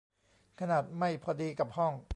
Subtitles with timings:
[0.59, 1.93] ขนาดไม่พอดีกับห้อง